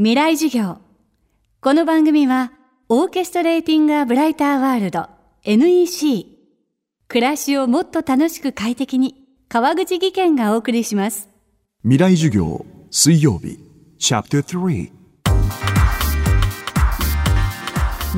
[0.00, 0.78] 未来授業。
[1.60, 2.52] この番組は
[2.88, 5.08] オーケストレーティング・ア・ブライター・ワールド
[5.42, 6.24] NEC
[7.08, 9.16] 暮らしをもっと楽しく快適に
[9.48, 11.28] 川口義賢がお送りします。
[11.82, 13.58] 未来授業水曜日。
[13.98, 14.92] チャプター3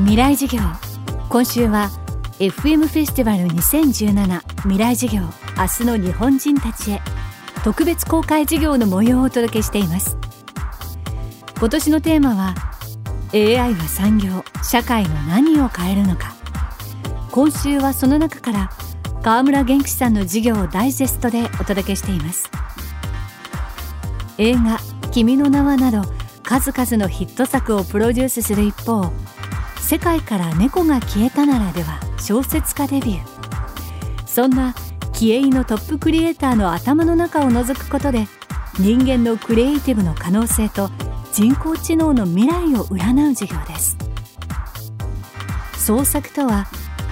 [0.01, 0.61] 未来授業。
[1.31, 1.89] 今週は
[2.41, 5.23] FM フェスティバル2017未来授業。
[5.57, 7.01] 明日の日本人たちへ。
[7.65, 10.17] 特別公開授業の模様をお届けしています
[11.61, 12.54] 今年のテーマは
[13.34, 16.32] AI は産業社会の何を変えるのか。
[17.30, 18.70] 今週はその中から
[19.23, 22.51] 川村元気さんの授業をダイジェストでお届けしています。
[24.38, 24.78] 映画
[25.12, 26.02] 「君の名は」など
[26.45, 29.12] 数々のヒット作をプロデュースする一方
[29.82, 34.27] 「世界から猫が消えたなら」では小説家デビュー。
[34.27, 34.74] そんな
[35.12, 38.29] 気鋭のトップクリエイターの頭の中を覗くことで
[38.79, 40.90] 人間のクリエイティブの可能性と
[41.33, 43.97] 人工知能の未来を占う授業です。
[45.77, 46.66] 創作とは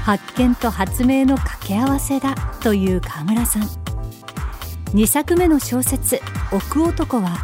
[0.04, 3.62] 発見と発明の掛け合わせだという河村さん。
[4.94, 6.20] 2作目の小説
[6.50, 7.38] 「奥男」は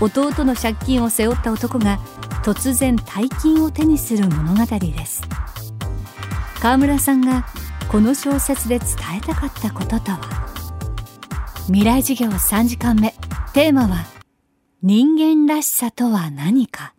[0.00, 1.98] 弟の借金を背負った男が
[2.42, 5.22] 突然大金を手にする物語です。
[6.60, 7.46] 河村さんが
[7.88, 8.88] この小説で伝
[9.18, 10.20] えたかったこととは。
[11.66, 13.14] 未来授業3時間目。
[13.52, 14.04] テーマは
[14.86, 16.92] 人間らしさとは何か？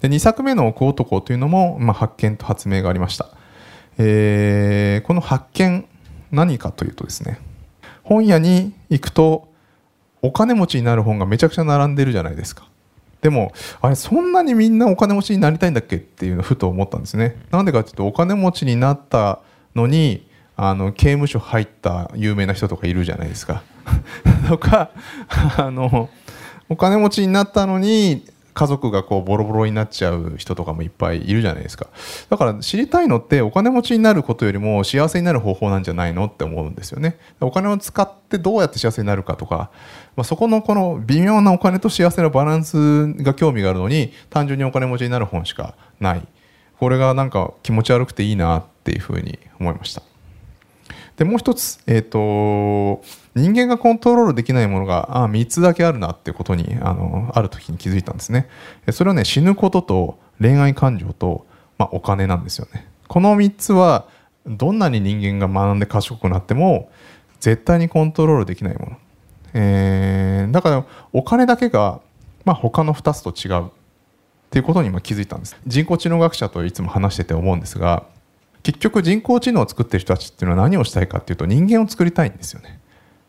[0.00, 3.30] で2作目の奥男というのも、まあ、発見と発明がありました、
[3.98, 5.84] えー、この発見
[6.30, 7.40] 何かというとですね
[8.04, 9.48] 本屋に行くと
[10.22, 12.68] お金持ちになる本がめちゃくちゃ並んでるじゃないですか。
[13.22, 17.44] でもあれそんなにみんなお金持ちになりたいんだっけっていうのをふと思ったんですね。
[17.50, 19.40] なんでかっていうとお金持ちになった
[19.74, 23.64] のにあの刑務所入った有名な人とかいるじゃないですか。
[24.48, 24.92] とか
[25.58, 26.08] あの
[26.72, 31.86] お金持ちになったのに家族がこうボロボロになっちゃう人とかもいっぱいいるじゃないですか。
[32.30, 37.18] だから知りたいのってお金持ちになることよりも幸せになる方法なんじゃないのって思うんですよね。
[37.40, 39.70] お金を使ってどうやって幸せになるかとか、
[40.16, 46.26] まあ、そこのこの微妙なお金と幸せのバランスが興味があるのに単純にお金持ちになる本しかない。
[46.78, 50.02] これがなんか気持ち悪くていいなっていうふうに思いました。
[51.16, 53.02] でもう一つ、えーと、
[53.34, 58.48] 人間がコントロールできないものがああ3つだけあるなってことにあのある時に気づいたんですね。
[58.90, 61.46] それはね死ぬことと恋愛感情と、
[61.78, 62.88] まあ、お金なんですよね。
[63.08, 64.06] この3つは
[64.46, 66.90] どんなに人間が学んで賢くなっても
[67.40, 68.96] 絶対にコントロールできないもの、
[69.54, 72.00] えー、だからお金だけが、
[72.44, 73.66] まあ、他の2つと違う。
[73.66, 73.70] っ
[74.52, 75.56] ていうことに今気づいたんです。
[75.66, 78.04] 人工知能学者といつも話してて思うんですが
[78.62, 82.78] 結局人工知能を作ってる人たちっていうのは何をしたいかっていうと人間を作りたいんですよね。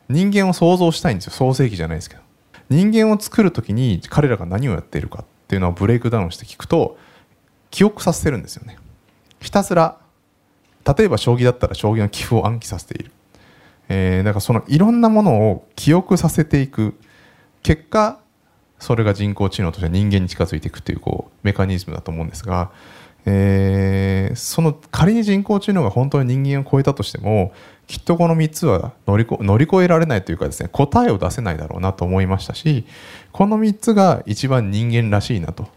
[0.10, 1.34] 人間を想像したいんですよ。
[1.34, 2.22] 創世記じゃないですけど。
[2.70, 6.98] 人間を作る時に彼らが何をやっているかっていうのをブレイクダウンして聞くと
[7.72, 8.78] 記憶させてるんですよね。
[9.40, 9.98] ひたすら
[10.98, 13.12] 例えば将棋だったら将棋の棋譜を暗記させている、
[13.90, 16.96] えー、だからそのいろんなものを記憶させていく。
[17.62, 18.20] 結果
[18.78, 22.72] それが人工知能として人間に近づいていくというこうメカニズムだと思うんですが
[23.26, 27.54] えー、その仮に人工知能が本当に人間を超えたとしても
[27.88, 32.86] きっとこの3つは乗り乗り越えられないというかですね答えを出せないだろうなと思いましたし
[33.32, 35.68] この3つが一番人間らしいなと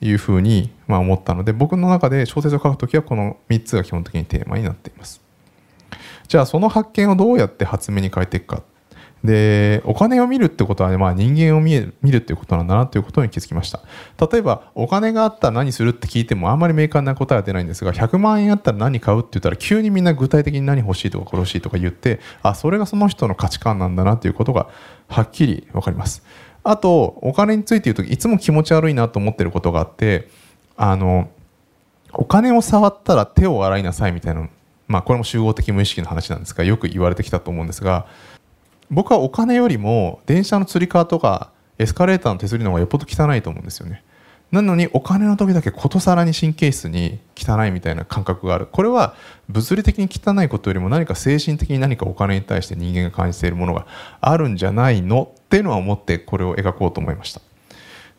[0.00, 5.22] いうふうに、まあ、思ったので僕の中で小説を書くときはこの3つが基本的にテーマになっています。
[6.28, 8.62] じゃあその発見をどうやって発明に変えていくか
[9.26, 13.80] でお金を見るってことは、まあ、人間を見る見るっていうことなんだなということに気づきました。
[14.30, 24.68] 例えばお金があったら何するって聞いてもあんまり明確な答えは出ないんですが100万円あったら何買うって言ったら急にみんな具体的に何欲しいとか欲しいとか言ってあそれがその人の価値観なんだなということが
[25.08, 26.22] はっきり分かります。
[26.62, 30.28] あとお金について言うといつも気持ち悪いなと思ってることがあって
[30.76, 31.30] あの
[32.12, 34.48] お金を触ったら手を洗いなさいみたいな
[34.88, 38.06] まあこれも集合的無意識の話なんですがよく言われてきたと思うんですが
[38.90, 44.02] 僕はお金よりも電車のつり革とかエスカレーターの手すりの方がよっぽど汚いと思うんですよね。
[44.52, 48.66] なのにお金の時だけことさらに神経質に汚いみたいな感覚がある。
[48.66, 49.16] これは
[49.48, 53.86] 物理的に汚いことよりも何か精神的に何かお金に対して人間が感じているものが
[54.20, 55.32] あるんじゃないの？
[55.36, 57.40] っていうのは思ってこれを描こうと思いました。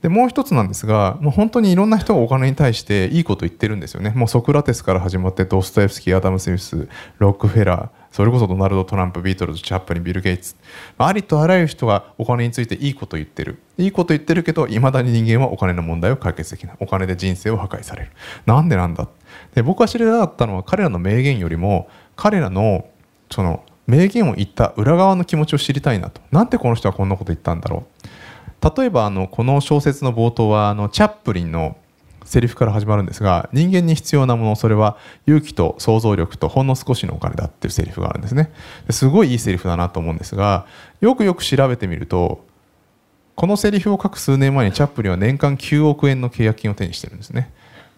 [0.01, 4.11] でもう一つなんですがもう本当にいろんな人がお金に対していいこと言ってるんですよね。
[4.11, 7.89] もうソクラテスから始まってドストエフスキーアダム・スミスロックフェラー。
[8.17, 10.55] それこそドナルド・トランプビートルズチャップリンビル・ゲイツ。
[10.97, 13.59] ありとあらゆる人がお金についていいこと言ってる。
[13.77, 16.77] いいこと言ってるけどいまだに人間はお金の問題を解決できない。
[16.79, 18.11] お金で人生を破壊される。
[18.47, 19.07] なんでなんだ？
[19.53, 22.89] で僕は知りたかったのは彼らの名言よりも彼らの
[23.29, 26.19] その名言を言った裏側の気持ちを知りたいなと。
[26.31, 27.85] なんでこの人はこんなこと言ったんだろ
[28.63, 28.79] う？
[28.79, 31.77] 例えばあのこの小説の冒頭はあのチャップリンの
[32.27, 38.51] セリフから始まるんですが人間に必要なものそれは勇気と想像力とほんの少しのお金だっていうセリフがあるんですね。
[38.89, 40.67] すごいいいセリフだなと思うんですが
[41.01, 42.45] よくよく調べてみると
[43.35, 47.51] このセリフを書く数年前にチャップリンは年間9億円の契約金を手にしてるんですね。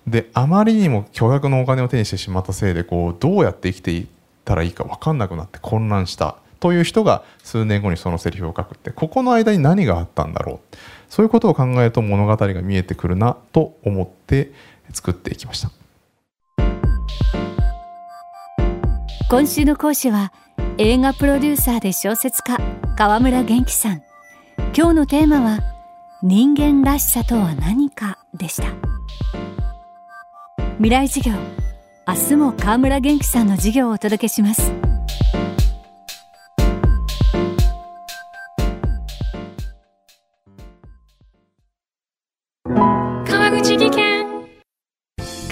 [0.05, 4.07] であまりにも巨額のお金を手にしてしまったせいでこうどうやって生きていっ
[4.45, 10.75] たらいいか分かんなくなって混乱したという人が数年後にそのセリフを書くってここの間に何があったんだろう？
[11.09, 14.51] そういうことを考えると物語が見えてくるなと思って
[14.93, 15.71] 作っていきました。
[19.29, 20.33] 今週の講師は
[20.77, 22.57] 映画プロデューサーで小説家
[22.97, 24.01] 川村元気さん。
[24.75, 25.59] 今日のテーマは
[26.23, 28.67] 人間らしさとは何かでした。
[30.77, 31.35] 未来授業
[32.07, 34.71] 明日も川村元気さんの授業をお届けします。